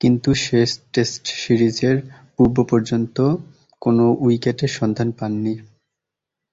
[0.00, 1.96] কিন্তু, শেষ টেস্ট সিরিজের
[2.36, 3.16] পূর্ব-পর্যন্ত
[3.82, 5.54] কোন উইকেটের সন্ধান পাননি।